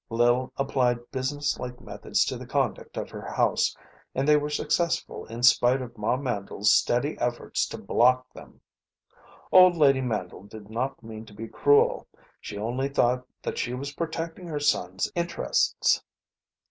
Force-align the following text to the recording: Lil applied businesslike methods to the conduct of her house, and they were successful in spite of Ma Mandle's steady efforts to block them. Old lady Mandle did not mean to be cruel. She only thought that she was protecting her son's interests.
Lil 0.09 0.51
applied 0.57 1.11
businesslike 1.11 1.79
methods 1.79 2.25
to 2.25 2.35
the 2.35 2.47
conduct 2.47 2.97
of 2.97 3.11
her 3.11 3.21
house, 3.21 3.77
and 4.15 4.27
they 4.27 4.35
were 4.35 4.49
successful 4.49 5.25
in 5.27 5.43
spite 5.43 5.79
of 5.79 5.95
Ma 5.95 6.17
Mandle's 6.17 6.73
steady 6.73 7.15
efforts 7.19 7.67
to 7.67 7.77
block 7.77 8.25
them. 8.33 8.61
Old 9.51 9.75
lady 9.75 10.01
Mandle 10.01 10.45
did 10.45 10.71
not 10.71 11.03
mean 11.03 11.23
to 11.27 11.35
be 11.35 11.47
cruel. 11.47 12.07
She 12.39 12.57
only 12.57 12.89
thought 12.89 13.27
that 13.43 13.59
she 13.59 13.75
was 13.75 13.93
protecting 13.93 14.47
her 14.47 14.59
son's 14.59 15.11
interests. 15.13 16.01